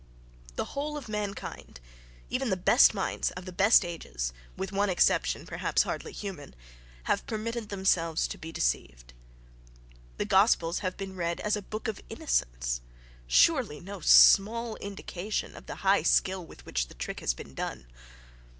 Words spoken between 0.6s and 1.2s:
whole of